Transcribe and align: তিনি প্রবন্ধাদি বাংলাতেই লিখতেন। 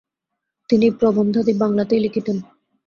তিনি 0.69 0.87
প্রবন্ধাদি 0.99 1.53
বাংলাতেই 1.61 2.03
লিখতেন। 2.05 2.37